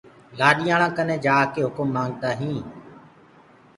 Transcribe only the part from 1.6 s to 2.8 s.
هُڪم مآنگدآ هينٚ۔